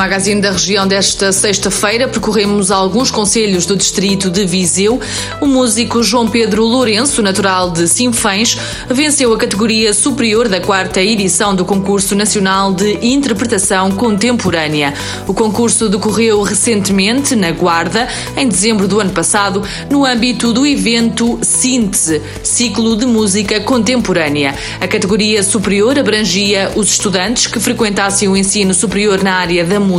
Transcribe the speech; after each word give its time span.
Magazine 0.00 0.40
da 0.40 0.52
Região 0.52 0.88
desta 0.88 1.30
sexta-feira, 1.30 2.08
percorremos 2.08 2.70
alguns 2.70 3.10
conselhos 3.10 3.66
do 3.66 3.76
distrito 3.76 4.30
de 4.30 4.46
Viseu. 4.46 4.98
O 5.42 5.46
músico 5.46 6.02
João 6.02 6.26
Pedro 6.26 6.64
Lourenço, 6.64 7.22
natural 7.22 7.70
de 7.70 7.86
Sinfãs, 7.86 8.56
venceu 8.88 9.30
a 9.34 9.36
categoria 9.36 9.92
superior 9.92 10.48
da 10.48 10.58
quarta 10.58 11.02
edição 11.02 11.54
do 11.54 11.66
Concurso 11.66 12.14
Nacional 12.14 12.72
de 12.72 12.98
Interpretação 13.02 13.90
Contemporânea. 13.90 14.94
O 15.28 15.34
concurso 15.34 15.86
decorreu 15.86 16.40
recentemente 16.40 17.36
na 17.36 17.50
Guarda, 17.50 18.08
em 18.38 18.48
dezembro 18.48 18.88
do 18.88 19.00
ano 19.00 19.10
passado, 19.10 19.62
no 19.90 20.06
âmbito 20.06 20.50
do 20.50 20.66
evento 20.66 21.38
Síntese, 21.42 22.22
Ciclo 22.42 22.96
de 22.96 23.04
Música 23.04 23.60
Contemporânea. 23.60 24.54
A 24.80 24.88
categoria 24.88 25.42
superior 25.42 25.98
abrangia 25.98 26.72
os 26.74 26.88
estudantes 26.88 27.46
que 27.46 27.60
frequentassem 27.60 28.30
o 28.30 28.34
ensino 28.34 28.72
superior 28.72 29.22
na 29.22 29.34
área 29.34 29.62
da 29.62 29.78
música, 29.78 29.89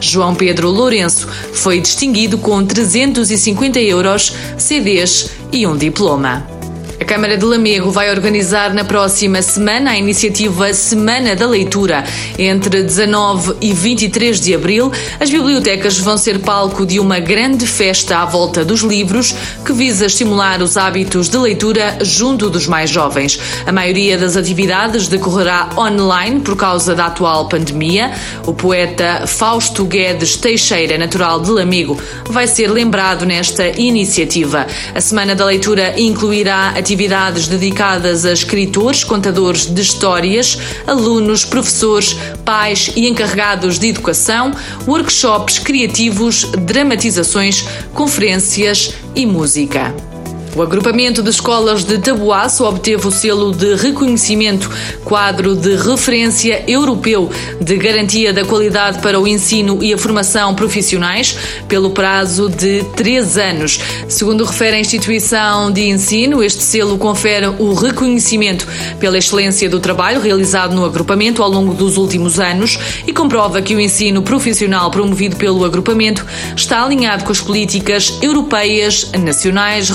João 0.00 0.34
Pedro 0.34 0.70
Lourenço 0.70 1.28
foi 1.52 1.80
distinguido 1.80 2.38
com 2.38 2.64
350 2.64 3.80
euros, 3.80 4.32
CDs 4.58 5.30
e 5.52 5.66
um 5.66 5.76
diploma. 5.76 6.55
A 6.98 7.04
Câmara 7.04 7.36
de 7.36 7.44
Lamego 7.44 7.90
vai 7.90 8.10
organizar 8.10 8.72
na 8.72 8.82
próxima 8.82 9.42
semana 9.42 9.90
a 9.90 9.98
iniciativa 9.98 10.72
Semana 10.72 11.36
da 11.36 11.46
Leitura. 11.46 12.02
Entre 12.38 12.82
19 12.82 13.56
e 13.60 13.70
23 13.74 14.40
de 14.40 14.54
abril, 14.54 14.90
as 15.20 15.28
bibliotecas 15.28 15.98
vão 15.98 16.16
ser 16.16 16.38
palco 16.38 16.86
de 16.86 16.98
uma 16.98 17.20
grande 17.20 17.66
festa 17.66 18.18
à 18.18 18.24
volta 18.24 18.64
dos 18.64 18.80
livros 18.80 19.34
que 19.64 19.74
visa 19.74 20.06
estimular 20.06 20.62
os 20.62 20.78
hábitos 20.78 21.28
de 21.28 21.36
leitura 21.36 21.98
junto 22.00 22.48
dos 22.48 22.66
mais 22.66 22.88
jovens. 22.88 23.38
A 23.66 23.72
maioria 23.72 24.16
das 24.16 24.34
atividades 24.34 25.06
decorrerá 25.06 25.68
online 25.76 26.40
por 26.40 26.56
causa 26.56 26.94
da 26.94 27.06
atual 27.06 27.46
pandemia. 27.46 28.10
O 28.46 28.54
poeta 28.54 29.26
Fausto 29.26 29.84
Guedes 29.84 30.36
Teixeira, 30.36 30.96
natural 30.96 31.40
de 31.40 31.50
Lamego, 31.50 32.00
vai 32.30 32.46
ser 32.46 32.70
lembrado 32.70 33.26
nesta 33.26 33.68
iniciativa. 33.68 34.66
A 34.94 35.00
Semana 35.00 35.34
da 35.34 35.44
Leitura 35.44 35.94
incluirá 36.00 36.72
atividades 36.86 37.48
dedicadas 37.48 38.24
a 38.24 38.32
escritores, 38.32 39.02
contadores 39.02 39.66
de 39.66 39.82
histórias, 39.82 40.56
alunos, 40.86 41.44
professores, 41.44 42.16
pais 42.44 42.92
e 42.94 43.08
encarregados 43.08 43.76
de 43.76 43.88
educação, 43.88 44.52
workshops 44.86 45.58
criativos, 45.58 46.44
dramatizações, 46.64 47.66
conferências 47.92 48.94
e 49.16 49.26
música. 49.26 50.15
O 50.56 50.62
agrupamento 50.62 51.22
de 51.22 51.28
escolas 51.28 51.84
de 51.84 51.98
Tabuaço 51.98 52.64
obteve 52.64 53.06
o 53.06 53.10
selo 53.10 53.52
de 53.52 53.74
reconhecimento 53.74 54.70
quadro 55.04 55.54
de 55.54 55.76
referência 55.76 56.64
europeu 56.66 57.30
de 57.60 57.76
garantia 57.76 58.32
da 58.32 58.42
qualidade 58.42 59.02
para 59.02 59.20
o 59.20 59.28
ensino 59.28 59.82
e 59.82 59.92
a 59.92 59.98
formação 59.98 60.54
profissionais 60.54 61.36
pelo 61.68 61.90
prazo 61.90 62.48
de 62.48 62.82
três 62.96 63.36
anos. 63.36 63.78
Segundo 64.08 64.44
refere 64.44 64.76
a 64.76 64.80
instituição 64.80 65.70
de 65.70 65.90
ensino, 65.90 66.42
este 66.42 66.62
selo 66.62 66.96
confere 66.96 67.48
o 67.58 67.74
reconhecimento 67.74 68.66
pela 68.98 69.18
excelência 69.18 69.68
do 69.68 69.78
trabalho 69.78 70.22
realizado 70.22 70.74
no 70.74 70.86
agrupamento 70.86 71.42
ao 71.42 71.50
longo 71.50 71.74
dos 71.74 71.98
últimos 71.98 72.40
anos 72.40 72.78
e 73.06 73.12
comprova 73.12 73.60
que 73.60 73.74
o 73.74 73.80
ensino 73.80 74.22
profissional 74.22 74.90
promovido 74.90 75.36
pelo 75.36 75.66
agrupamento 75.66 76.24
está 76.56 76.82
alinhado 76.82 77.24
com 77.24 77.32
as 77.32 77.42
políticas 77.42 78.18
europeias, 78.22 79.10
nacionais, 79.12 79.90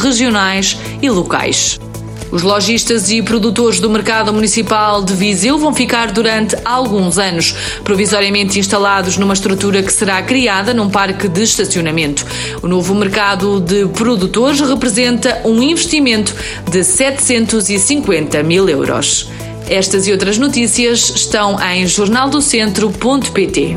e 1.02 1.10
locais. 1.10 1.80
Os 2.32 2.44
lojistas 2.44 3.12
e 3.12 3.22
produtores 3.22 3.82
do 3.82 3.90
mercado 3.90 4.32
municipal 4.34 5.04
de 5.04 5.14
Viseu 5.14 5.58
vão 5.58 5.74
ficar 5.74 6.12
durante 6.14 6.56
alguns 6.64 7.18
anos 7.18 7.54
provisoriamente 7.84 8.58
instalados 8.58 9.18
numa 9.18 9.34
estrutura 9.34 9.84
que 9.84 9.92
será 9.92 10.22
criada 10.22 10.74
num 10.74 10.90
parque 10.90 11.28
de 11.28 11.44
estacionamento. 11.44 12.26
O 12.62 12.68
novo 12.70 12.96
mercado 12.96 13.60
de 13.60 13.86
produtores 13.90 14.62
representa 14.62 15.42
um 15.44 15.62
investimento 15.62 16.34
de 16.70 16.84
750 16.86 18.42
mil 18.44 18.70
euros. 18.70 19.30
Estas 19.70 20.08
e 20.08 20.12
outras 20.14 20.38
notícias 20.38 21.10
estão 21.10 21.60
em 21.62 21.86
jornaldocentro.pt. 21.86 23.74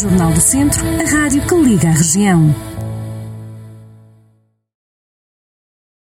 Jornal 0.00 0.32
do 0.32 0.40
Centro, 0.40 0.84
a 1.00 1.04
rádio 1.08 1.40
que 1.46 1.54
liga 1.54 1.88
a 1.88 1.92
região. 1.92 2.73